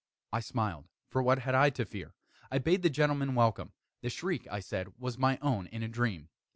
I 0.33 0.39
smiled, 0.39 0.85
for 1.11 1.21
what 1.21 1.37
had 1.37 1.53
I 1.53 1.69
to 1.69 1.85
fear? 1.85 2.15
I 2.49 2.57
bade 2.57 2.81
the 2.81 2.89
gentlemen 2.89 3.35
welcome. 3.35 3.71
The 4.01 4.09
shriek, 4.09 4.47
I 4.51 4.59
said, 4.59 4.93
was 4.97 5.19
my 5.19 5.37
own 5.43 5.67
in 5.67 5.83
a 5.83 5.87
dream. 5.87 6.29